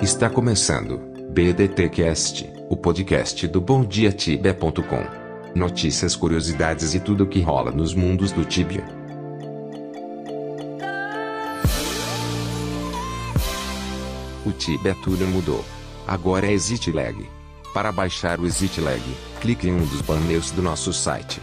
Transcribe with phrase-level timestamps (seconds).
[0.00, 0.98] Está começando
[1.30, 5.04] BDTcast, o podcast do BomDiaTibia.com.
[5.56, 8.84] Notícias, curiosidades e tudo o que rola nos mundos do Tibia.
[14.46, 15.64] O Tibia tudo mudou.
[16.06, 17.28] Agora é ExitLag.
[17.74, 19.02] Para baixar o ExitLag,
[19.40, 21.40] clique em um dos banners do nosso site.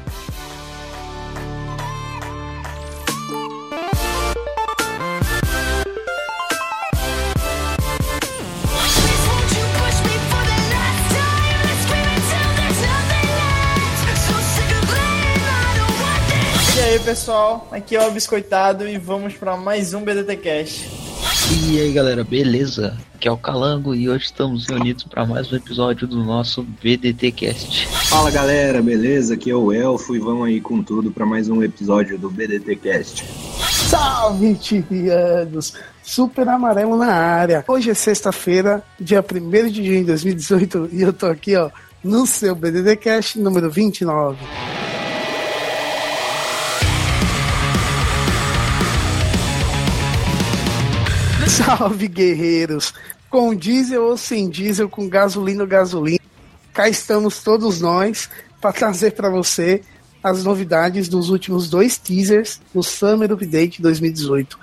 [17.05, 20.89] Pessoal, aqui é o Biscoitado e vamos para mais um BDT Cast.
[21.69, 22.97] E aí galera, beleza?
[23.13, 27.31] Aqui é o Calango e hoje estamos reunidos para mais um episódio do nosso BDT
[27.31, 27.87] Cast.
[28.09, 29.35] Fala galera, beleza?
[29.35, 32.75] Aqui é o Elfo e vamos aí com tudo para mais um episódio do BDT
[32.77, 33.23] Cast.
[33.87, 35.75] Salve, tibianos!
[36.01, 37.63] Super amarelo na área.
[37.67, 41.69] Hoje é sexta-feira, dia 1 de junho de 2018, e eu tô aqui, ó,
[42.03, 44.39] no seu BDD Cast número 29.
[51.55, 52.93] Salve, guerreiros!
[53.29, 56.19] Com diesel ou sem diesel, com gasolina ou gasolina,
[56.73, 59.81] cá estamos todos nós para trazer para você
[60.21, 64.59] as novidades dos últimos dois teasers do Summer Update 2018.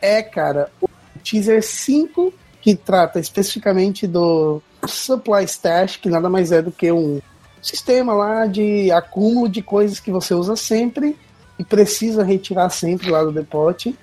[0.00, 0.88] É, cara, o
[1.22, 7.20] teaser 5, que trata especificamente do Supply Stash, que nada mais é do que um
[7.62, 11.16] sistema lá de acúmulo de coisas que você usa sempre
[11.56, 13.96] e precisa retirar sempre lá do depote.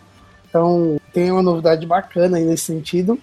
[0.50, 3.17] Então, tem uma novidade bacana aí nesse sentido.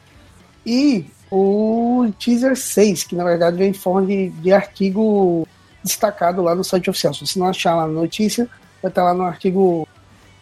[0.65, 5.47] E o teaser 6, que na verdade vem em forma de, de artigo
[5.83, 7.13] destacado lá no site oficial.
[7.15, 8.49] Se você não achar lá na notícia,
[8.83, 9.87] vai estar lá no artigo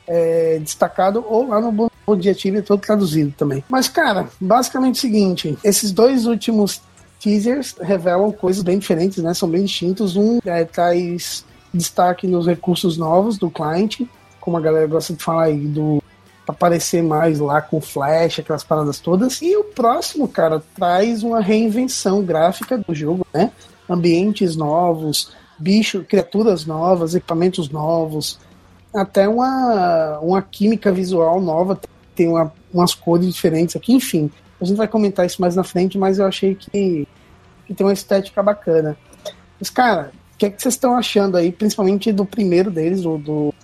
[0.07, 3.65] é, destacado ou lá no Bom Dia Tibia, todo traduzido também.
[3.69, 6.83] Mas, cara, basicamente é o seguinte: esses dois últimos
[7.19, 9.33] teasers revelam coisas bem diferentes, né?
[9.33, 10.17] São bem distintos.
[10.17, 14.09] Um é, traz destaque nos recursos novos do cliente,
[14.41, 16.03] como a galera gosta de falar aí, do
[16.47, 19.41] aparecer mais lá com flash, aquelas paradas todas.
[19.41, 23.51] E o próximo, cara, traz uma reinvenção gráfica do jogo, né?
[23.89, 28.39] Ambientes novos, bicho, criaturas novas, equipamentos novos,
[28.95, 31.79] até uma, uma química visual nova,
[32.15, 34.31] tem uma, umas cores diferentes aqui, enfim.
[34.61, 37.09] A gente vai comentar isso mais na frente, mas eu achei que,
[37.67, 38.97] que tem uma estética bacana.
[39.59, 43.19] Mas, cara, o que, é que vocês estão achando aí, principalmente do primeiro deles, do,
[43.19, 43.55] do,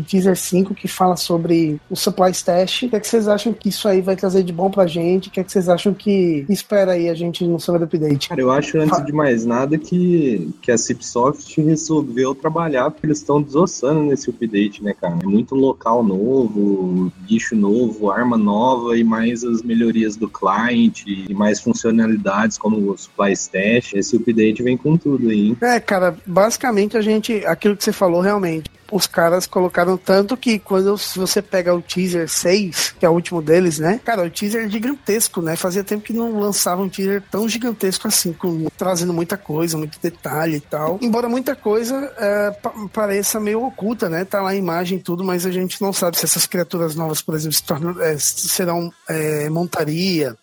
[0.00, 2.82] do teaser 5, que fala sobre o supply stash?
[2.82, 5.28] O que, é que vocês acham que isso aí vai trazer de bom pra gente?
[5.28, 8.28] O que, é que vocês acham que espera aí a gente no Summer Update?
[8.28, 13.18] Cara, eu acho antes de mais nada que, que a Cipsoft resolveu trabalhar porque eles
[13.18, 15.18] estão desossando nesse update, né, cara?
[15.22, 21.32] É muito local novo, bicho novo, arma nova e mais as melhorias do client e
[21.34, 23.94] mais funcionalidades como o supply stash.
[23.94, 25.56] Esse update vem com tudo aí, hein?
[25.60, 30.58] É, cara, basicamente a gente, aquilo que você falou realmente, os caras colocaram tanto que
[30.58, 34.00] quando se você pega o teaser 6, que é o último deles, né?
[34.04, 35.56] Cara, o teaser é gigantesco, né?
[35.56, 39.98] Fazia tempo que não lançava um teaser tão gigantesco assim, com, trazendo muita coisa, muito
[40.00, 40.98] detalhe e tal.
[41.00, 44.24] Embora muita coisa é, pa- pareça meio oculta, né?
[44.24, 47.22] Tá lá a imagem e tudo, mas a gente não sabe se essas criaturas novas,
[47.22, 50.36] por exemplo, se tornam, é, serão é, montaria,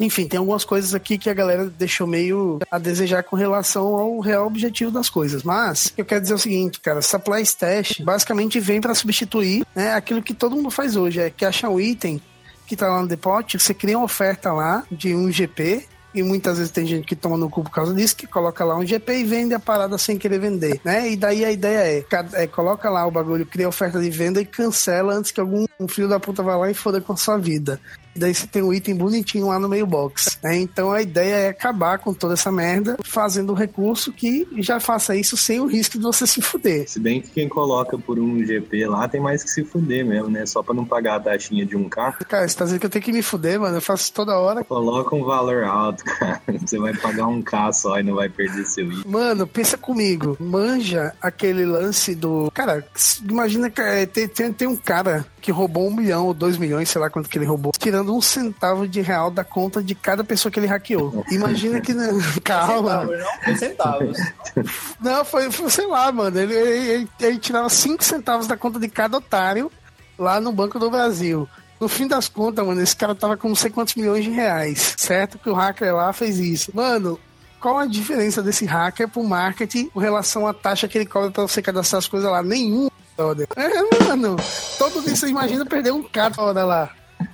[0.00, 4.18] enfim, tem algumas coisas aqui que a galera deixou meio a desejar com relação ao
[4.20, 5.42] real objetivo das coisas.
[5.42, 10.22] Mas eu quero dizer o seguinte, cara, supply stash basicamente vem para substituir né, aquilo
[10.22, 12.20] que todo mundo faz hoje, é que achar um item
[12.66, 16.58] que tá lá no depósito, você cria uma oferta lá de um GP e muitas
[16.58, 19.18] vezes tem gente que toma no cu por causa disso, que coloca lá um GP
[19.18, 21.10] e vende a parada sem querer vender, né?
[21.10, 24.46] E daí a ideia é, é coloca lá o bagulho, cria oferta de venda e
[24.46, 27.36] cancela antes que algum um filho da puta vá lá e foda com a sua
[27.36, 27.80] vida.
[28.16, 30.56] Daí você tem um item bonitinho lá no meio box, né?
[30.56, 35.16] Então a ideia é acabar com toda essa merda, fazendo um recurso que já faça
[35.16, 36.88] isso sem o risco de você se fuder.
[36.88, 40.28] Se bem que quem coloca por um GP lá tem mais que se fuder mesmo,
[40.28, 40.46] né?
[40.46, 42.90] Só pra não pagar a taxinha de um k Cara, você tá dizendo que eu
[42.90, 43.76] tenho que me fuder, mano?
[43.76, 44.64] Eu faço toda hora.
[44.64, 46.40] Coloca um valor alto, cara.
[46.60, 49.10] Você vai pagar um K só e não vai perder seu item.
[49.10, 50.36] Mano, pensa comigo.
[50.40, 52.50] Manja aquele lance do.
[52.52, 52.84] Cara,
[53.28, 56.88] imagina que é, tem, tem, tem um cara que roubou um milhão ou dois milhões,
[56.88, 60.24] sei lá quanto que ele roubou, tirando um centavo de real da conta de cada
[60.24, 61.24] pessoa que ele hackeou.
[61.30, 61.92] Imagina que.
[61.94, 62.08] né,
[62.44, 63.06] Calma.
[63.06, 63.42] Centavos, não?
[63.44, 64.18] Foi centavos.
[65.00, 66.38] Não, foi, foi, sei lá, mano.
[66.38, 69.70] Ele, ele, ele- ele tirava 5 centavos da conta de cada otário
[70.18, 71.48] lá no Banco do Brasil.
[71.80, 74.94] No fim das contas, mano, esse cara tava com não sei quantos milhões de reais,
[74.96, 75.38] certo?
[75.38, 76.70] Que o hacker lá fez isso.
[76.74, 77.18] Mano,
[77.60, 81.42] qual a diferença desse hacker pro marketing com relação à taxa que ele cobra pra
[81.42, 82.42] você cadastrar as coisas lá?
[82.42, 83.48] Nenhum, brother.
[83.56, 83.82] É,
[84.16, 84.36] mano.
[84.78, 86.90] Todo dia você imagina perder um cara toda lá.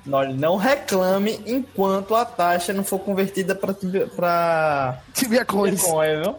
[0.07, 5.83] Não, não reclame enquanto a taxa não for convertida pra, tibia- pra Tibia Coins.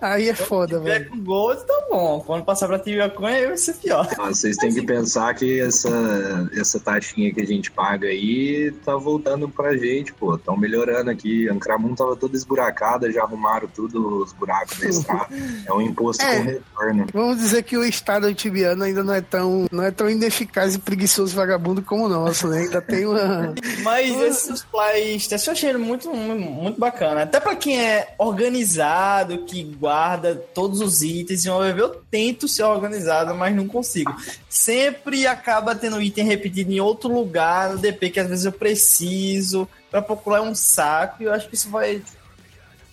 [0.02, 1.10] Aí é foda, Se tiver velho.
[1.12, 2.24] com Gold, tá bom.
[2.26, 4.08] Quando passar pra Tibia Coin, aí vai ser pior.
[4.18, 8.96] Ah, Vocês têm que pensar que essa, essa taxinha que a gente paga aí tá
[8.96, 10.36] voltando pra gente, pô.
[10.36, 11.48] Estão melhorando aqui.
[11.50, 15.28] Ancramun tava toda esburacada, já arrumaram tudo os buracos da estrada.
[15.68, 16.38] É um imposto É.
[16.40, 17.08] com retorno.
[17.14, 20.80] Vamos dizer que o Estado tibiano ainda não é tão, não é tão ineficaz e
[20.80, 22.60] preguiçoso e vagabundo como o nosso, né?
[22.62, 23.51] Ainda tem uma.
[23.84, 27.24] Mas esses supplies testes eu achei muito, muito bacana.
[27.24, 33.56] Até pra quem é organizado, que guarda todos os itens, eu tento ser organizado, mas
[33.56, 34.16] não consigo.
[34.50, 39.68] Sempre acaba tendo item repetido em outro lugar no DP que às vezes eu preciso
[39.90, 42.02] pra procurar um saco e eu acho que isso vai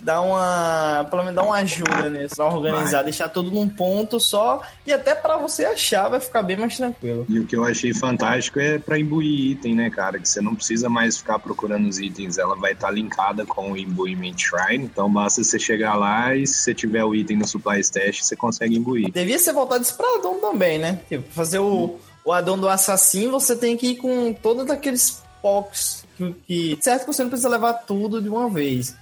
[0.01, 4.63] dar uma, pelo menos dar uma ajuda nisso, pra organizar, deixar tudo num ponto só
[4.87, 7.27] e até pra você achar vai ficar bem mais tranquilo.
[7.29, 10.19] E o que eu achei fantástico é pra imbuir item, né, cara?
[10.19, 12.39] Que você não precisa mais ficar procurando os itens.
[12.39, 14.85] Ela vai estar linkada com o Imbuement Shrine.
[14.85, 18.37] Então basta você chegar lá e se você tiver o item no Supply Stash, você
[18.37, 19.11] consegue imbuir.
[19.13, 21.01] Devia ser voltado isso pra Adon também, né?
[21.09, 26.05] Tipo, fazer o, o Adon do assassino, você tem que ir com todos aqueles POCs
[26.17, 28.95] que, que- Certo que você não precisa levar tudo de uma vez.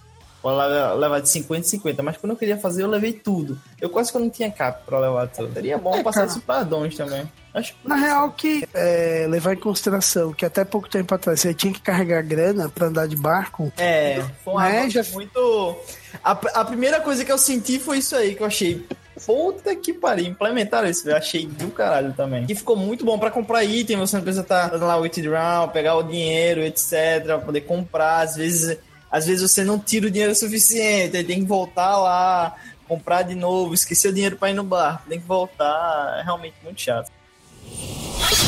[0.50, 3.58] Levar- de 50 em 50, mas quando eu queria fazer, eu levei tudo.
[3.80, 5.52] Eu quase que eu não tinha cap pra levar tudo.
[5.52, 6.30] Seria bom É, passar cara.
[6.32, 7.30] isso pra Adons também.
[7.54, 11.72] Acho Na real, que é, levar em consideração que até pouco tempo atrás você tinha
[11.72, 13.72] que carregar grana pra andar de barco.
[13.78, 15.76] É, foi uma Né, já- muito.
[16.22, 18.86] A, a primeira coisa que eu senti foi isso aí, que eu achei.
[19.24, 22.44] Puta que pariu, implementaram isso, eu achei do caralho também.
[22.50, 25.68] E ficou muito bom pra comprar item, você não precisa estar dando lá o withdraw,
[25.70, 28.20] pegar o dinheiro, etc, pra poder comprar.
[28.20, 28.76] Às vezes,
[29.16, 32.54] às vezes você não tira o dinheiro suficiente, aí tem que voltar lá,
[32.86, 36.54] comprar de novo, esquecer o dinheiro pra ir no bar, tem que voltar, é realmente
[36.62, 37.10] muito chato.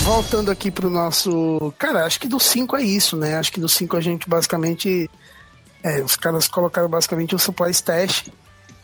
[0.02, 1.72] Voltando aqui pro nosso.
[1.78, 3.36] Cara, acho que do 5 é isso, né?
[3.36, 5.10] Acho que do 5 a gente basicamente.
[5.82, 8.24] É, os caras colocaram basicamente o supply stash,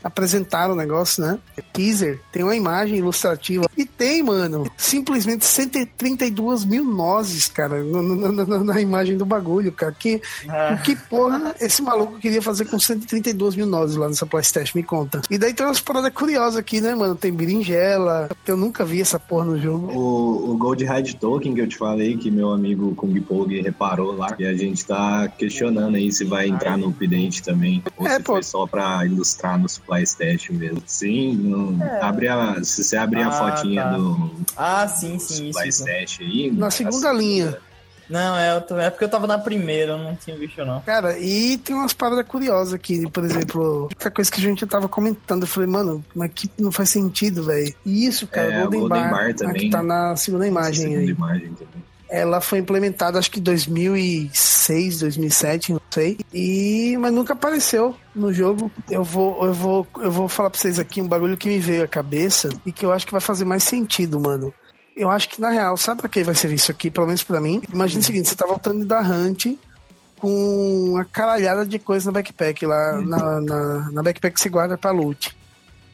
[0.05, 1.39] apresentaram o negócio, né?
[1.73, 3.67] Teaser, tem uma imagem ilustrativa.
[3.77, 9.73] E tem, mano, simplesmente 132 mil nozes, cara, no- no- no- na imagem do bagulho,
[9.73, 9.93] cara.
[9.93, 10.77] Que, Ah.
[10.79, 14.75] o que porra esse maluco queria fazer com 132 mil nozes lá no supply stash?
[14.75, 15.23] Me conta.
[15.31, 17.15] E daí tem umas paradas curiosas aqui, né, mano?
[17.15, 18.29] Tem berinjela.
[18.47, 19.91] Eu nunca vi essa porra no jogo.
[19.93, 24.15] O, o Gold Hide Token que eu te falei, que meu amigo Kung Pog reparou
[24.17, 28.17] lá, e a gente tá questionando aí se vai entrar no update também, ou É,
[28.17, 28.33] se pô.
[28.35, 30.83] foi só pra ilustrar no Supply Stash mesmo.
[30.87, 33.93] Sim, não- abre a, se você abrir a Ah, fotinha tá.
[33.97, 35.83] do Ah, sim, sim, Supply isso.
[35.89, 36.51] Stash aí.
[36.53, 37.57] Na a segunda linha.
[38.09, 40.81] Não, é, tô- é porque eu tava na primeira, eu não tinha visto não.
[40.83, 44.87] Cara, e tem umas paradas curiosas aqui, por exemplo, outra coisa que a gente tava
[44.91, 47.75] comentando, eu falei, mano, mas que não faz sentido, velho.
[47.85, 50.47] E isso, cara, É, o Golden, Golden Bar, Bar a também, que tá na segunda
[50.47, 51.09] imagem segunda aí.
[51.09, 51.85] imagem também.
[52.15, 56.17] Ela foi implementada acho que em 2006, 2007, não sei.
[56.33, 58.71] E mas nunca apareceu no jogo.
[58.89, 61.83] Eu vou eu vou eu vou falar pra vocês aqui um bagulho que me veio
[61.83, 64.55] à cabeça e que eu acho que vai fazer mais sentido, mano.
[64.97, 67.41] Eu acho que na real, sabe pra que vai servir isso aqui, pelo menos pra
[67.41, 67.61] mim?
[67.73, 69.47] Imagina o seguinte, você tá voltando da Hunt
[70.19, 74.79] com uma caralhada de coisa na backpack lá, na, na, na backpack que você guarda
[74.79, 75.37] pra loot.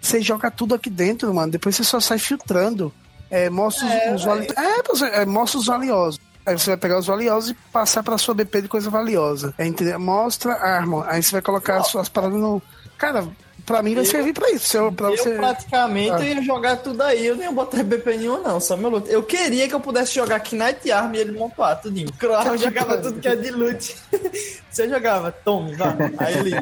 [0.01, 1.51] Você joga tudo aqui dentro, mano.
[1.51, 2.93] Depois você só sai filtrando.
[3.31, 4.47] É, mostra os, os vali...
[4.57, 6.19] é, você- é, mostra os valiosos.
[6.45, 9.55] Aí você vai pegar os valiosos e passar pra sua BP de coisa valiosa.
[9.59, 10.01] É, entendeu?
[10.01, 11.05] Mostra a arma.
[11.09, 12.61] Aí você vai colocar as suas paradas no.
[12.99, 13.29] Cara,
[13.67, 14.67] pra mim vai servir pra isso.
[14.67, 15.35] Seu- Pra Eu você...
[15.37, 16.25] praticamente Ah.
[16.25, 19.09] ia jogar tudo aí, eu nem ia botar BP nenhum, não, só meu loot.
[19.11, 22.09] Eu queria que eu pudesse jogar Knight Arm e ele montar tudinho.
[22.19, 23.95] Claro, eu jogava tudo que é de loot.
[24.71, 25.95] Você jogava, tome, vá.
[26.19, 26.57] Aí ele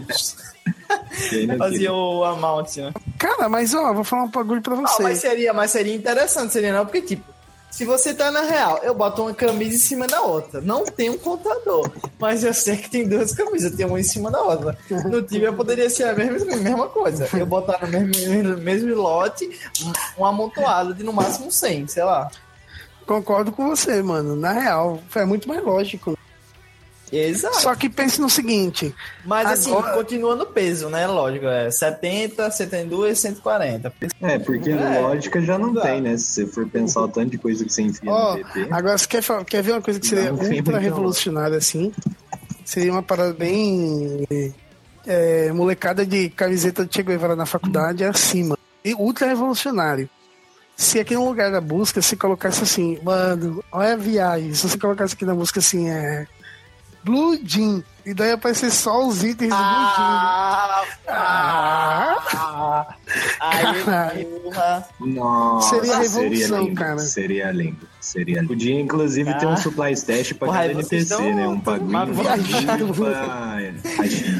[1.58, 2.92] fazia o amount, né?
[3.18, 5.02] Cara, mas ó, vou falar um bagulho pra Ah, você.
[5.02, 7.24] mas seria, mas seria interessante, seria não, porque tipo,
[7.70, 10.60] se você tá na real, eu boto uma camisa em cima da outra.
[10.60, 11.88] Não tem um contador,
[12.18, 14.76] mas eu sei que tem duas camisas, tem uma em cima da outra.
[14.90, 17.28] No time eu poderia ser a mesma, a mesma coisa.
[17.36, 19.48] Eu botar no mesmo, mesmo lote
[20.16, 22.30] um amontoado de no máximo 100, sei lá.
[23.06, 24.34] Concordo com você, mano.
[24.36, 26.16] Na real, é muito mais lógico.
[27.12, 27.60] Exato.
[27.60, 31.06] Só que pense no seguinte: Mas assim, Agora- continua no peso, né?
[31.06, 33.92] Lógico, é 70, 72, 140.
[34.20, 35.86] É, porque É, lógica já não exato.
[35.86, 36.16] tem, né?
[36.18, 39.06] Se você for pensar o tanto de coisa que você enfia Ó, no agora você
[39.06, 41.92] quer, quer ver uma coisa que seria Não, ultra revolucionária assim?
[42.64, 44.26] Seria uma parada bem.
[45.06, 48.58] é, molecada de camiseta de Che Guevara na faculdade é acima.
[48.84, 50.08] E ultra revolucionário.
[50.76, 54.54] Se aqui no lugar da busca você colocasse assim, mano, olha a viagem.
[54.54, 56.26] Se você colocasse aqui na busca assim, é.
[57.08, 57.82] Blue Jean.
[58.04, 61.14] E daí aparecer só os itens do Blue Ah, Jean.
[61.14, 62.16] Ah!
[62.34, 62.86] ah,
[63.40, 64.26] aí, Caralho.
[64.42, 64.88] porra.
[65.00, 66.98] Nossa, Seria a revolução, lindo, cara.
[66.98, 67.88] Seria lindo.
[68.00, 68.44] Seria.
[68.44, 69.56] Podia, inclusive, ter um Ah.
[69.56, 71.48] supply stash pra Porra, cada NPC, né?
[71.48, 71.98] um- bagulho.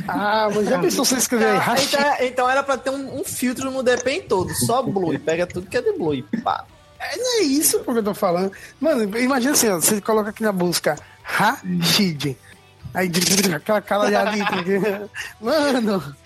[0.09, 1.59] Ah, mas já pensou você escrever aí?
[1.59, 5.13] Ah, então, então era pra ter um, um filtro no DPM todo, só Blue.
[5.15, 6.65] e Pega tudo que é de Blue e pá.
[7.01, 8.51] É, não é isso que eu tô falando.
[8.81, 12.37] Mano, imagina assim, ó, você coloca aqui na busca Rashid.
[12.99, 13.09] Aí
[13.55, 14.41] aquela cara de ali.
[15.41, 16.17] Mano,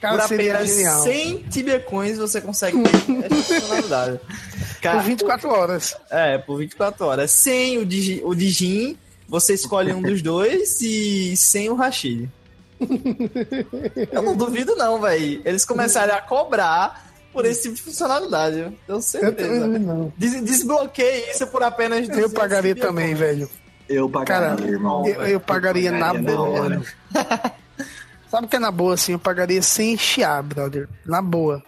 [0.00, 1.02] cara, Por seria apenas genial.
[1.02, 4.20] 100 Tibia Coins você consegue ter essa funcionalidade.
[4.78, 5.96] Por Cara, 24 horas.
[6.08, 7.30] É, por 24 horas.
[7.32, 8.96] Sem o, Digi, o Digin,
[9.28, 12.30] você escolhe um dos dois e sem o Rashid.
[14.12, 15.42] Eu não duvido, não, velho.
[15.44, 18.58] Eles começarem a cobrar por esse tipo de funcionalidade.
[18.60, 19.66] Eu tenho Eu, certeza.
[19.66, 20.12] não.
[20.16, 23.50] Des desbloqueie isso por apenas Eu 200 pagaria também, velho.
[23.88, 25.06] Eu pagaria, Cara, irmão.
[25.06, 26.68] Eu, eu pagaria na pagaria na boa, hora.
[26.70, 26.84] mano.
[28.30, 29.12] Sabe o que é na boa, assim?
[29.12, 30.88] Eu pagaria sem chiar, brother.
[31.06, 31.62] Na boa.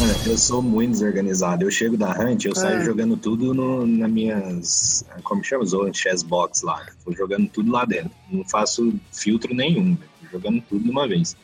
[0.00, 1.64] Mano, eu sou muito desorganizado.
[1.64, 2.84] Eu chego da Hunt, eu saio É.
[2.84, 5.04] jogando tudo no, nas minhas.
[5.22, 5.64] Como chama?
[5.64, 6.84] Zone Chess Box lá.
[7.04, 8.10] Vou jogando tudo lá dentro.
[8.30, 9.96] Não faço filtro nenhum.
[9.96, 11.34] Tô jogando tudo de uma vez.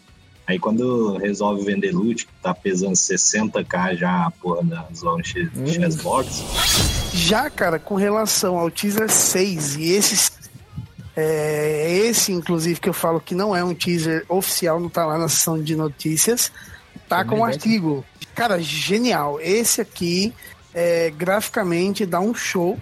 [0.46, 5.48] Aí quando resolve vender loot, que tá pesando 60k já a porra da Zone Chess,
[5.72, 6.42] Chess Box,
[7.12, 10.32] Já, cara, com relação ao teaser 6 e esses.
[11.16, 15.18] É, esse, inclusive, que eu falo que não é um teaser oficial, não tá lá
[15.18, 16.52] na seção de notícias,
[17.08, 18.04] tá com um artigo.
[18.34, 19.40] Cara, genial.
[19.40, 20.32] Esse aqui,
[20.72, 22.78] é, graficamente, dá um show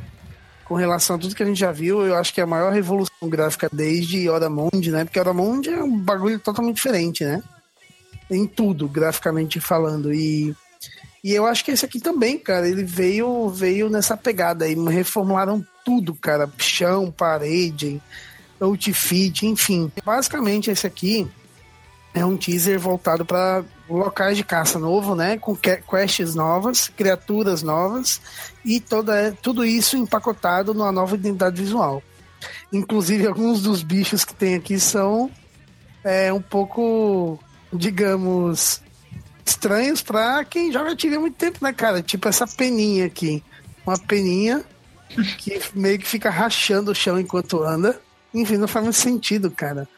[0.65, 2.07] com relação a tudo que a gente já viu.
[2.07, 5.05] Eu acho que é a maior revolução gráfica desde Oramond, né?
[5.05, 7.43] Porque Oramond é um bagulho totalmente diferente, né?
[8.31, 10.13] Em tudo, graficamente falando.
[10.13, 10.55] E
[11.29, 15.63] e eu acho que esse aqui também, cara, ele veio veio nessa pegada aí, reformularam
[15.85, 18.01] tudo, cara, chão, parede,
[18.59, 19.93] outfit, enfim.
[20.03, 21.29] Basicamente esse aqui
[22.15, 27.63] é um teaser voltado para locais de caça novo, né, com que- quests novas, criaturas
[27.63, 28.23] novas
[28.65, 32.03] e toda tudo isso empacotado numa nova identidade visual.
[32.73, 35.31] Inclusive alguns dos bichos que tem aqui são
[36.03, 37.39] é, um pouco,
[37.73, 38.81] digamos,
[39.49, 42.03] estranhos pra quem joga Tibia há muito tempo, né, cara?
[42.03, 43.43] Tipo essa peninha aqui.
[43.87, 44.65] Uma peninha
[45.39, 47.99] que meio que fica rachando o chão enquanto anda.
[48.33, 49.89] Enfim, não faz muito sentido, cara.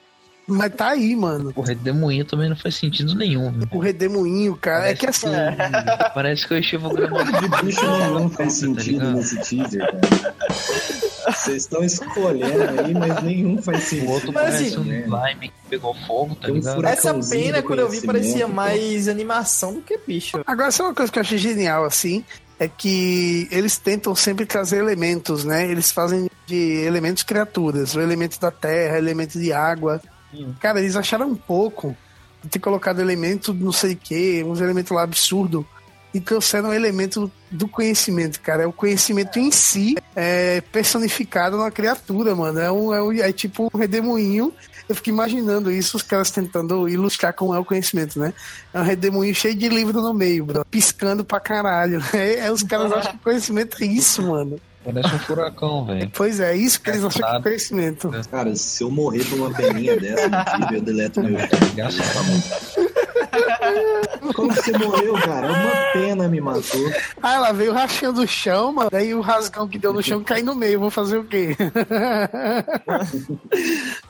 [0.46, 1.52] Mas tá aí, mano.
[1.54, 3.52] O redemoinho também não faz sentido nenhum.
[3.70, 4.90] O redemoinho, cara.
[4.90, 5.28] É que assim.
[6.14, 11.09] Parece que eu estive gravando bicho nenhum faz tá sentido nesse teaser, cara.
[11.32, 14.08] Vocês estão escolhendo aí, mas nenhum faz sentido.
[14.08, 15.00] O outro Mas, parece assim, um né?
[15.00, 16.76] slime que pegou fogo, tá um ligado?
[16.76, 17.18] furacão.
[17.18, 20.40] Essa pena, do quando eu vi, parecia mais animação do que bicho.
[20.46, 22.24] Agora, só uma coisa que eu achei genial, assim,
[22.58, 25.70] é que eles tentam sempre trazer elementos, né?
[25.70, 30.00] Eles fazem de elementos criaturas, o elemento da terra, elemento de água.
[30.34, 30.52] Hum.
[30.60, 31.96] Cara, eles acharam um pouco
[32.42, 35.66] de ter colocado elemento não sei o que, uns elementos lá absurdo
[36.12, 38.62] e trouxeram um elemento do conhecimento, cara.
[38.62, 42.58] É o conhecimento em si é personificado na criatura, mano.
[42.60, 44.52] É, um, é, um- é tipo um redemoinho.
[44.88, 48.32] Eu fico imaginando isso, os caras tentando ilustrar como é o conhecimento, né?
[48.74, 50.64] É um redemoinho cheio de livro no meio, bro.
[50.68, 52.02] Piscando pra caralho.
[52.12, 54.60] É, é, os caras acham que conhecimento é isso, mano.
[54.82, 56.10] Parece um furacão, velho.
[56.14, 58.10] Pois é, isso que eles acham que é conhecimento.
[58.30, 60.28] Cara, se eu morrer por uma peninha dessa
[60.72, 61.38] eu deleto meu
[61.72, 62.89] Engraçado.
[64.34, 65.46] Como você morreu, cara?
[65.52, 66.90] Uma pena me matou.
[67.22, 68.90] Ah, ela veio rachando o chão, mano.
[68.90, 70.80] Daí o rasgão que deu no chão cai no meio.
[70.80, 71.56] Vou fazer o quê?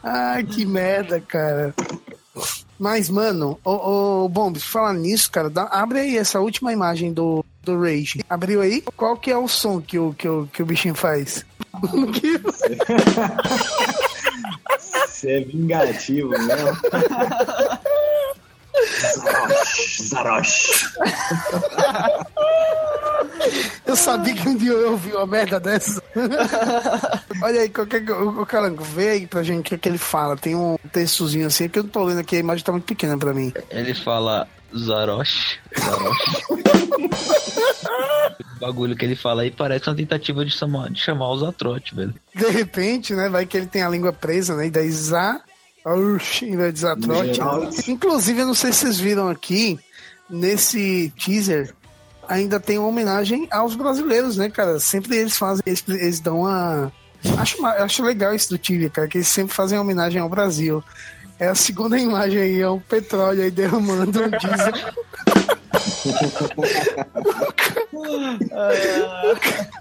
[0.03, 1.75] Ai, que merda, cara.
[2.79, 7.45] Mas, mano, ô, ô Bombs, falar nisso, cara, dá- abre aí essa última imagem do,
[7.63, 8.25] do Rage.
[8.29, 8.83] Abriu aí?
[8.97, 11.45] Qual que é o som que o, que o, que o bichinho faz?
[15.07, 16.55] Você é vingativo, né?
[19.15, 20.95] Zarosh, Zarosh.
[23.87, 26.03] Eu sabia que um dia eu ouvi uma merda dessa.
[27.43, 29.99] Olha aí, qualquer, o, o Calango, vê aí pra gente o que, é que ele
[29.99, 30.37] fala.
[30.37, 33.19] Tem um textozinho assim, que eu não tô lendo aqui, a imagem tá muito pequena
[33.19, 33.53] pra mim.
[33.71, 35.59] Ele fala Zarosh.
[35.79, 36.43] Zarosh.
[38.57, 41.97] o bagulho que ele fala aí parece uma tentativa de chamar, de chamar os atrotes,
[41.97, 42.15] velho.
[42.35, 45.41] De repente, né, vai que ele tem a língua presa, né, e daí Zá,
[46.73, 47.35] De Zatrote.
[47.35, 47.71] Geral.
[47.89, 49.79] Inclusive, eu não sei se vocês viram aqui,
[50.29, 51.75] nesse teaser,
[52.29, 54.79] ainda tem uma homenagem aos brasileiros, né, cara?
[54.79, 56.93] Sempre eles fazem, eles, eles dão uma...
[57.39, 60.83] Acho, acho legal isso do Tibia, cara, que eles sempre fazem homenagem ao Brasil.
[61.39, 64.73] É a segunda imagem aí, é um petróleo aí derramando um diesel.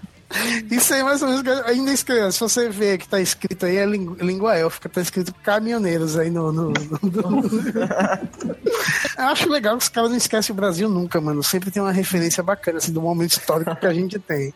[0.70, 3.84] Isso aí mais ou menos, ainda escreve, se você ver que tá escrito aí, é
[3.86, 6.52] língua, élfica, tá escrito caminhoneiros aí no...
[6.52, 7.42] no- no-
[9.18, 11.92] Eu acho legal que os caras não esquecem o Brasil nunca, mano, sempre tem uma
[11.92, 14.54] referência bacana, assim, do momento histórico que a gente tem.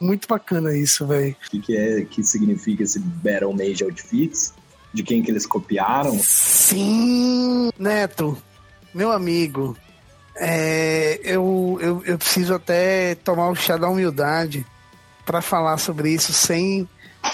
[0.00, 1.34] Muito bacana isso, velho.
[1.46, 4.52] O que, que é que significa esse Battle Mage Outfits?
[4.92, 6.18] De quem que eles copiaram?
[6.22, 8.36] Sim, Neto,
[8.94, 9.76] meu amigo,
[10.34, 14.66] é, eu, eu, eu preciso até tomar o chá da humildade
[15.26, 16.88] para falar sobre isso sem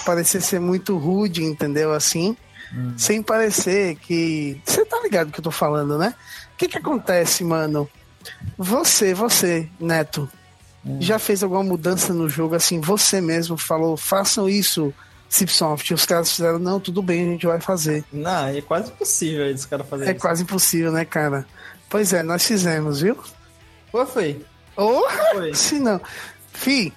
[0.05, 1.93] parecer ser muito rude, entendeu?
[1.93, 2.37] Assim,
[2.97, 4.61] sem parecer que.
[4.65, 6.15] Você tá ligado do que eu tô falando, né?
[6.55, 7.89] O que que acontece, mano?
[8.57, 10.29] Você, você, Neto,
[11.01, 12.81] já fez alguma mudança no jogo assim?
[12.81, 14.93] Você mesmo falou, façam isso,
[15.29, 15.93] Cipsoft.
[15.93, 18.05] Os caras fizeram, não, tudo bem, a gente vai fazer.
[18.13, 20.21] Não, é quase impossível esse cara fazer É isso.
[20.21, 21.47] quase impossível, né, cara?
[21.91, 23.19] Pois é, nós fizemos, viu?
[23.91, 24.45] Qual foi?
[24.77, 25.03] Oh,
[25.35, 25.53] Foi.
[25.55, 26.01] se não.
[26.55, 26.93] Fi,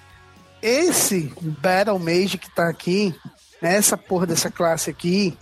[0.62, 3.14] esse Battle Mage que tá aqui,
[3.60, 5.36] essa porra dessa classe aqui,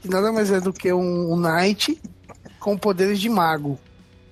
[0.00, 2.00] que nada mais é do que um, um Knight
[2.60, 3.78] com poderes de mago.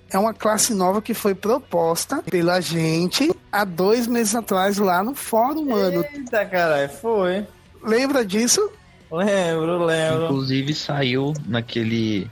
[0.09, 5.15] É uma classe nova que foi proposta pela gente há dois meses atrás lá no
[5.15, 6.05] fórum, mano.
[6.13, 7.45] Eita, caralho, foi.
[7.81, 8.71] Lembra disso?
[9.11, 10.25] Lembro, lembro.
[10.25, 12.29] Inclusive saiu naquele,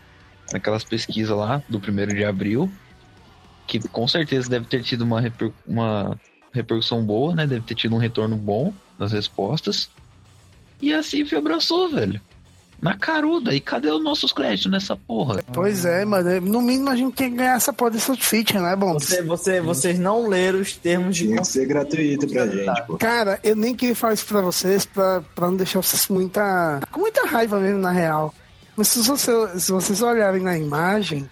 [0.52, 2.72] naquelas pesquisas lá do primeiro de abril,
[3.66, 5.22] que com certeza deve ter tido uma,
[5.66, 6.20] uma
[6.54, 7.46] repercussão boa, né?
[7.48, 9.90] Deve ter tido um retorno bom das respostas.
[10.82, 12.22] E a Cif abraçou, velho.
[12.82, 13.56] Na caruda.
[13.56, 15.42] E cadê os nossos créditos nessa porra?
[15.54, 16.42] Pois é, mano.
[16.42, 18.94] No mínimo a gente tem que ganhar essa porra desse feature, né, bom?
[18.94, 22.98] Você, você, vocês não leram os termos de Tinha que ser gratuito pra gente, pô.
[22.98, 26.82] Cara, eu nem queria falar isso pra vocês, pra, pra não deixar vocês com muita,
[26.92, 28.34] com muita raiva mesmo, na real.
[28.76, 31.30] Mas se, você- se vocês olharem na imagem,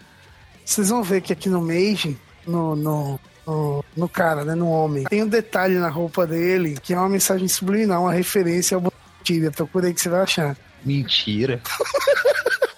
[0.64, 5.04] vocês vão ver que aqui no Mage, no, no, no, no cara, né, no homem,
[5.06, 8.94] tem um detalhe na roupa dele que é uma mensagem subliminal, uma referência ao
[9.24, 9.52] Tibia.
[9.52, 10.58] Procura aí que você vai achar.
[10.84, 11.62] Mentira.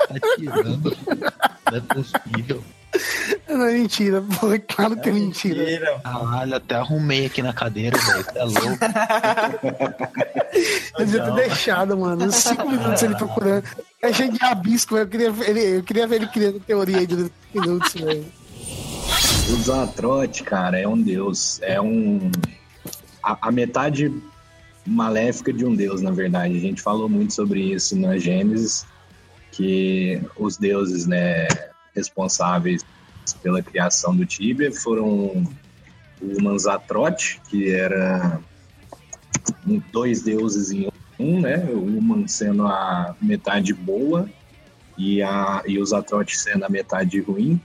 [0.08, 0.98] tá tirando.
[1.72, 2.64] Não é possível.
[3.50, 5.64] Não é mentira, pô, é claro que é mentira.
[5.64, 6.00] Mentira.
[6.04, 8.26] Caralho, até arrumei aqui na cadeira, velho.
[8.36, 8.78] É louco.
[11.00, 12.26] Eu devia ter deixado, mano.
[12.26, 13.64] Uns cinco minutos ele procurando.
[14.02, 17.34] É cheio de rabisco, eu queria, ele, eu queria ver ele criando teoria aí durante
[17.52, 18.43] cinco minutos, velho.
[19.50, 21.60] O Zatrote, cara, é um deus.
[21.62, 22.32] É um.
[23.22, 24.12] A, a metade
[24.86, 26.56] maléfica de um deus, na verdade.
[26.56, 28.86] A gente falou muito sobre isso na Gênesis,
[29.52, 31.48] que os deuses, né,
[31.94, 32.86] responsáveis
[33.42, 35.46] pela criação do Tibia foram
[36.22, 38.40] o Manzatrote, que era
[39.92, 41.58] dois deuses em um, né?
[41.70, 44.30] O Human sendo a metade boa
[44.98, 47.62] e, a, e os Atrotes sendo a metade ruim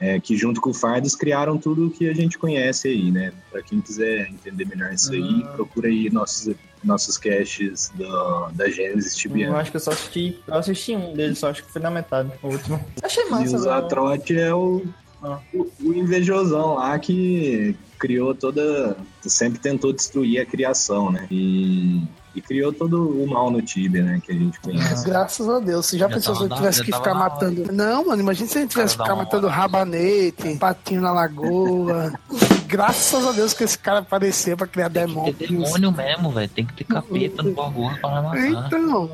[0.00, 3.32] é, que junto com o Fardos criaram tudo o que a gente conhece aí, né?
[3.50, 9.14] Para quem quiser entender melhor isso aí, procura aí nossos, nossos caches da, da Gênesis
[9.14, 9.56] Eu Tibiana.
[9.58, 10.38] acho que eu só assisti.
[10.46, 12.80] Eu assisti um deles, só acho que foi na metade, o último.
[13.02, 13.48] Achei E massa.
[13.48, 13.58] o né?
[13.58, 14.82] Zatrote é o,
[15.22, 15.40] Ah.
[15.52, 18.96] o, o invejosão lá que criou toda.
[19.22, 21.26] Sempre tentou destruir a criação, né?
[21.30, 22.00] E,
[22.34, 24.20] e criou todo o mal no Tibia, né?
[24.24, 25.04] Que a gente conhece.
[25.04, 25.86] Graças a Deus.
[25.86, 27.30] Você já, Já pensou se eu tivesse que ficar na hora.
[27.30, 27.72] matando.
[27.72, 29.56] Não, mano, imagina se a gente tivesse que ficar matando hora.
[29.56, 32.12] rabanete, patinho na lagoa.
[32.68, 35.32] Graças a Deus que esse cara apareceu pra criar demônio.
[35.34, 36.48] demônio mesmo, velho.
[36.50, 38.38] Tem que ter capeta no bagulho pra matar.
[38.46, 39.10] Então.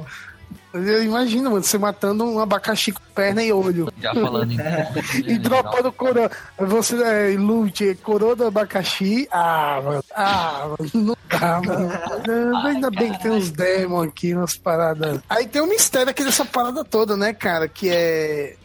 [0.74, 3.92] Eu imagino, mano, você matando um abacaxi com perna e olho.
[4.00, 4.58] Já falando em
[5.24, 6.28] E dropando coroa.
[6.58, 9.28] Você é lute, coroa do abacaxi.
[9.30, 10.04] Ah, mano.
[10.12, 10.90] Ah, mano.
[10.92, 11.92] Não dá, mano.
[12.26, 15.20] Não, Ainda bem que tem uns demons aqui, umas paradas.
[15.30, 17.68] Aí tem um mistério aqui dessa parada toda, né, cara?
[17.68, 18.56] Que é.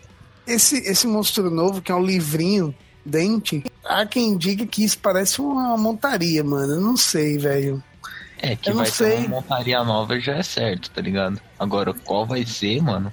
[0.48, 2.74] Esse, esse monstro novo, que é um livrinho,
[3.06, 3.64] dente.
[3.86, 6.74] Há quem diga que isso parece uma montaria, mano.
[6.74, 7.84] Eu não sei, velho.
[8.42, 9.12] É, que Eu vai sei.
[9.12, 11.40] ter uma montaria nova já é certo, tá ligado?
[11.58, 13.10] Agora, qual vai ser, mano?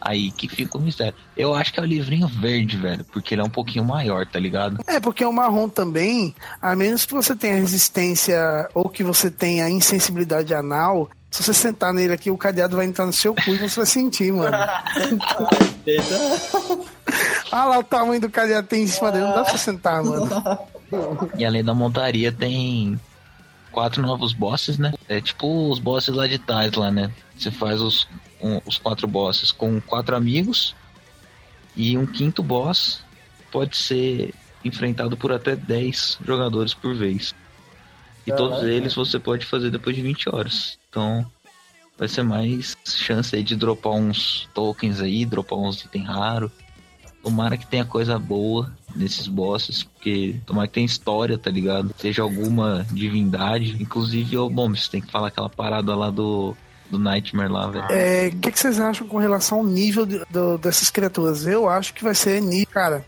[0.00, 1.14] Aí que fica o mistério.
[1.36, 4.38] Eu acho que é o livrinho verde, velho, porque ele é um pouquinho maior, tá
[4.38, 4.78] ligado?
[4.86, 9.68] É, porque o marrom também, a menos que você tenha resistência ou que você tenha
[9.68, 13.58] insensibilidade anal, se você sentar nele aqui, o cadeado vai entrar no seu cu e
[13.58, 14.56] você vai sentir, mano.
[17.52, 20.28] Ah lá o tamanho do cadeado tem em cima dele, não dá pra sentar, mano.
[21.38, 22.98] E além da montaria tem
[23.74, 24.94] quatro novos bosses, né?
[25.08, 27.10] É tipo os bosses lá de trás lá, né?
[27.36, 28.06] Você faz os,
[28.40, 30.74] um- os quatro bosses com quatro amigos
[31.76, 33.02] e um quinto boss
[33.50, 34.32] pode ser
[34.64, 37.34] enfrentado por até 10 jogadores por vez.
[38.26, 38.72] E todos Caraca.
[38.72, 40.78] eles você pode fazer depois de 20 horas.
[40.88, 41.26] Então
[41.98, 46.50] vai ser mais chance aí de dropar uns tokens aí, dropar uns itens raros.
[47.24, 51.92] Tomara que tenha coisa boa nesses bosses, porque tomara que tenha história, tá ligado?
[51.98, 53.76] Seja alguma divindade.
[53.80, 56.54] Inclusive, ô, bom, você tem que falar aquela parada lá do,
[56.90, 57.86] do Nightmare lá, velho.
[57.90, 61.46] É, O que, que vocês acham com relação ao nível de- do- dessas criaturas?
[61.46, 62.66] Eu acho que vai ser nível.
[62.70, 63.04] Cara,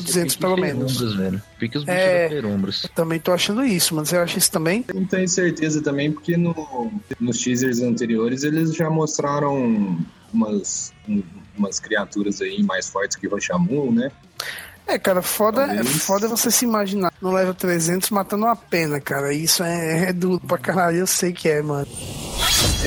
[0.00, 1.14] ser 200 pique pelo os menos.
[1.14, 1.42] Velho.
[1.58, 2.22] Pique os bichos É.
[2.24, 2.86] da Perumbras.
[2.94, 4.84] Também tô achando isso, mas eu acho isso também.
[4.92, 9.98] Não tenho certeza também, porque no, nos teasers anteriores eles já mostraram
[10.32, 11.22] umas, um-
[11.58, 14.10] umas criaturas aí mais fortes que Roshamu, né?
[14.86, 19.34] É, cara, foda, é foda você se imaginar no level 300 matando uma pena, cara.
[19.34, 21.86] Isso é, é duro pra caralho, eu sei que é, mano.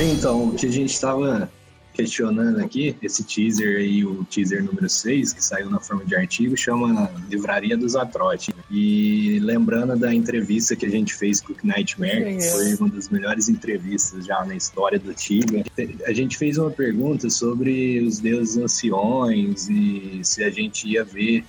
[0.00, 1.48] Então, o que a gente tava
[1.92, 6.56] questionando aqui, esse teaser aí, o teaser número 6, que saiu na forma de artigo,
[6.56, 8.54] chama Livraria dos Atrotes.
[8.70, 13.08] E lembrando da entrevista que a gente fez com o Nightmare, que foi uma das
[13.08, 15.64] melhores entrevistas já na história do Tibia,
[16.06, 21.44] a gente fez uma pergunta sobre os deuses anciões e se a gente ia ver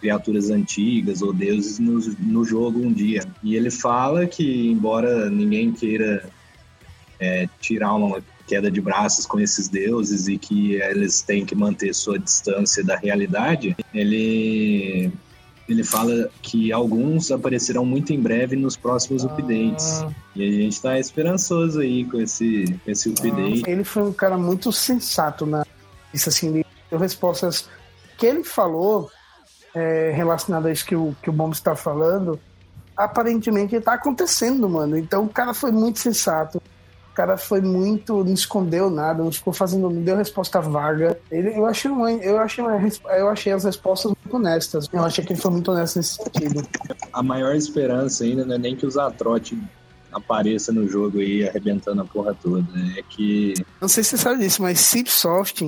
[0.00, 3.22] criaturas antigas ou deuses no, no jogo um dia.
[3.42, 6.28] E ele fala que, embora ninguém queira
[7.20, 11.94] é, tirar uma queda de braços com esses deuses e que eles têm que manter
[11.94, 15.12] sua distância da realidade, ele
[15.68, 20.04] ele fala que alguns aparecerão muito em breve nos próximos updates.
[20.34, 23.62] E a gente tá esperançoso aí com esse, com esse update.
[23.66, 25.64] Ele foi um cara muito sensato na
[26.12, 27.68] isso assim, ele deu respostas
[28.18, 29.10] que ele falou
[29.74, 32.38] é, relacionado a isso que o, que o Bomb está falando,
[32.96, 34.98] aparentemente está acontecendo, mano.
[34.98, 36.62] Então o cara foi muito sensato.
[37.12, 41.18] O cara foi muito, não escondeu nada, não ficou fazendo, não deu resposta vaga.
[41.30, 42.80] Ele, eu achei, uma, eu achei, uma
[43.12, 44.88] eu achei as respostas muito honestas.
[44.90, 46.66] Eu achei que ele foi muito honesto nesse sentido.
[47.12, 49.62] A maior esperança ainda não é nem que os Atrote
[50.10, 52.66] apareça no jogo aí arrebentando a porra toda.
[52.96, 55.62] É que Não sei se você sabe disso, mas Cipsoft,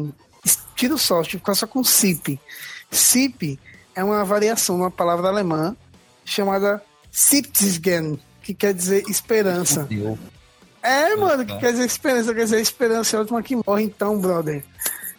[0.75, 2.41] tira o soft, fica só com Cip.
[2.91, 3.61] Cip
[3.95, 5.77] é uma variação de uma palavra alemã
[6.25, 9.87] chamada Siptisgen, que quer dizer esperança.
[10.85, 14.21] É, mano, que quer dizer esperança, quer dizer esperança é a última que morre, então,
[14.21, 14.63] brother.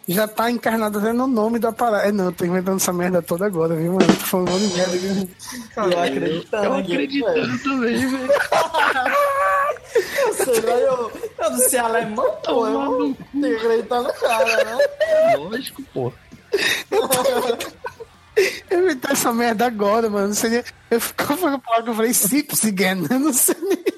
[0.06, 2.06] Já tá encarnado até no nome da parada.
[2.06, 4.06] É, não, tô inventando essa merda toda agora, viu, mano?
[4.06, 5.28] Tô falando de merda, viu?
[5.76, 6.64] eu acreditando.
[6.64, 8.32] eu acreditando também, velho.
[9.96, 12.66] Eu sei, mas eu, eu não sei alemão, pô.
[12.68, 14.78] Eu não tenho que acreditar no cara, né?
[15.36, 16.12] Lógico, pô.
[18.70, 20.28] Eu inventei essa merda agora, mano.
[20.28, 20.64] Não sei nem...
[20.90, 23.95] Eu ficava falando palavra que eu falei Sipsigen, eu não sei nem.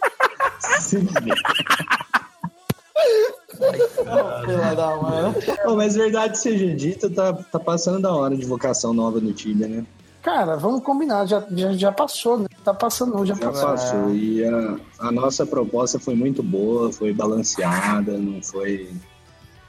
[5.65, 9.67] Pô, mas verdade seja dita, tá, tá passando da hora de vocação nova no Tibia,
[9.69, 9.85] né?
[10.23, 12.47] Cara, vamos combinar, já, já, já passou, né?
[12.65, 13.69] Tá passando, não, já, Já passou.
[13.69, 14.15] passou.
[14.15, 18.91] E a, a nossa proposta foi muito boa, foi balanceada, não foi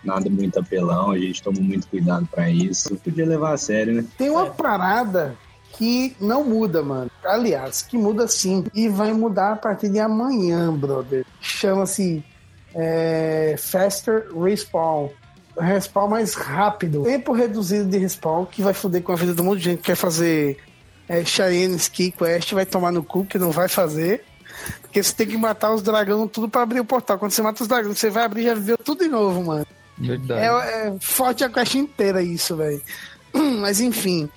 [0.03, 2.95] nada muito apelão, a gente tomou muito cuidado pra isso.
[2.97, 4.05] Podia levar a sério, né?
[4.17, 5.35] Tem uma parada
[5.73, 7.10] que não muda, mano.
[7.23, 8.65] Aliás, que muda sim.
[8.73, 11.25] E vai mudar a partir de amanhã, brother.
[11.39, 12.23] Chama-se
[12.73, 15.10] é, Faster Respawn.
[15.58, 17.03] Respawn mais rápido.
[17.03, 19.86] Tempo reduzido de respawn, que vai foder com a vida do mundo de gente que
[19.86, 20.58] quer fazer
[21.08, 24.23] é, Cheyenne Ski Quest, vai tomar no cu, que não vai fazer.
[24.82, 27.17] Porque você tem que matar os dragões tudo pra abrir o portal.
[27.17, 29.65] Quando você mata os dragões, você vai abrir e já viveu tudo de novo, mano.
[29.97, 30.41] Verdade.
[30.41, 32.82] É, é forte a caixa inteira isso, velho.
[33.60, 34.29] Mas enfim,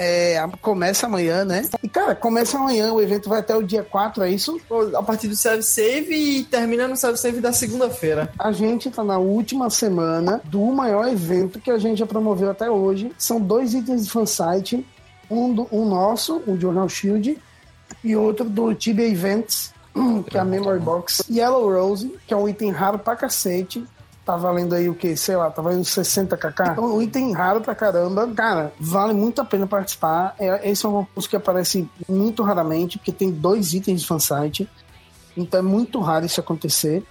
[0.00, 1.68] é, começa amanhã, né?
[1.82, 4.60] E cara, começa amanhã, o evento vai até o dia 4, é isso?
[4.96, 8.32] A partir do serve save e termina no serve save da segunda-feira.
[8.38, 12.70] A gente tá na última semana do maior evento que a gente já promoveu até
[12.70, 13.10] hoje.
[13.18, 14.86] São dois itens de fansite.
[15.28, 17.36] Um, do, um nosso, o Journal Shield,
[18.02, 19.74] e outro do Tibia Events,
[20.30, 21.24] que é a Memory Box.
[21.28, 23.84] Yellow Rose, que é um item raro pra cacete.
[24.28, 25.16] Tá valendo aí o que?
[25.16, 26.72] Sei lá, tá valendo 60kk.
[26.72, 28.28] Então, um item raro pra caramba.
[28.36, 30.34] Cara, vale muito a pena participar.
[30.38, 34.68] É, esse é um concurso que aparece muito raramente, porque tem dois itens de fansite.
[35.34, 37.02] Então é muito raro isso acontecer.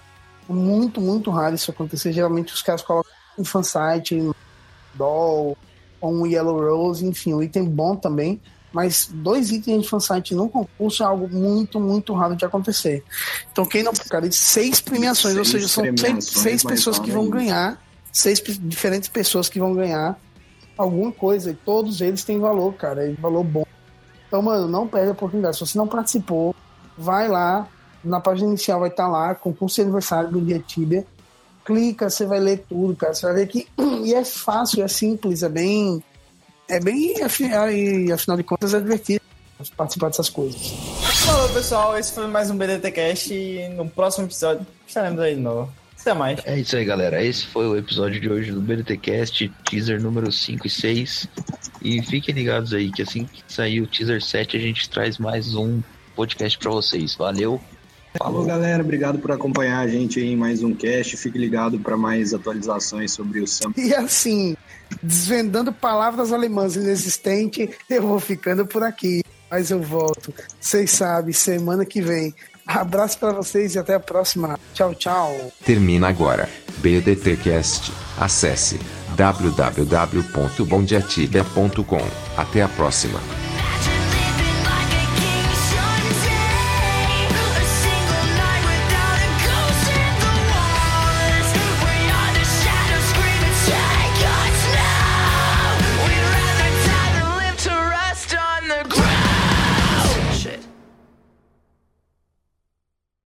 [0.47, 2.13] Muito, muito raro isso acontecer.
[2.13, 4.31] Geralmente os caras colocam um fansite, um
[4.93, 5.57] doll,
[6.01, 8.39] um Yellow Rose, enfim, um item bom também.
[8.71, 13.03] Mas dois itens de fansite num concurso é algo muito, muito raro de acontecer.
[13.51, 13.93] Então quem não.
[13.93, 17.81] Cara, seis premiações, ou Seis seja, são seis, seis pessoas que vão ganhar,
[18.11, 20.19] seis diferentes pessoas que vão ganhar
[20.77, 21.51] alguma coisa.
[21.51, 23.65] E todos eles têm valor, cara, e valor bom.
[24.27, 25.55] Então, mano, não perde a oportunidade.
[25.55, 26.53] Se você não participou,
[26.97, 27.67] vai lá.
[28.03, 31.05] Na página inicial vai estar lá, concurso de aniversário do Dia Tibia.
[31.67, 33.13] Clica, você vai ler tudo, cara.
[33.13, 33.67] Você vai ver que.
[34.07, 36.01] E é fácil, é simples, é bem.
[36.69, 37.15] É bem.
[37.17, 37.21] E
[38.13, 39.19] afinal de contas é divertido
[39.75, 40.61] participar dessas coisas.
[41.25, 41.97] Falou, pessoal.
[41.97, 43.33] Esse foi mais um BDT Cast.
[43.33, 45.69] E no próximo episódio estaremos aí de novo.
[45.99, 46.39] Até mais.
[46.45, 47.21] É isso aí, galera.
[47.21, 51.27] Esse foi o episódio de hoje do BDTcast, teaser número 5 e 6.
[51.81, 55.53] E fiquem ligados aí que assim que sair o teaser 7, a gente traz mais
[55.53, 55.81] um
[56.15, 57.13] podcast pra vocês.
[57.15, 57.59] Valeu!
[58.17, 58.81] Falou, galera.
[58.83, 61.15] Obrigado por acompanhar a gente aí em mais um cast.
[61.17, 63.71] Fique ligado para mais atualizações sobre o Sam.
[63.77, 64.57] E assim,
[65.01, 69.23] desvendando palavras alemãs inexistentes, eu vou ficando por aqui.
[69.49, 70.33] Mas eu volto.
[70.59, 72.35] Vocês sabem, semana que vem.
[72.65, 74.59] Abraço pra vocês e até a próxima.
[74.73, 75.33] Tchau, tchau.
[75.63, 76.49] Termina agora.
[76.79, 77.93] BDTcast.
[78.19, 78.77] Acesse
[79.15, 82.01] www.bondiatiba.com.
[82.35, 83.21] Até a próxima.